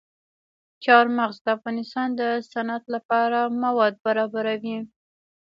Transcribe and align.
چار 0.83 1.05
مغز 1.17 1.37
د 1.43 1.47
افغانستان 1.57 2.07
د 2.19 2.21
صنعت 2.51 2.83
لپاره 2.95 3.39
مواد 3.63 3.93
برابروي. 4.05 4.77